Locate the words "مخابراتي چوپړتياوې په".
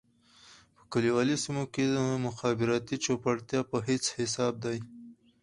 2.27-3.77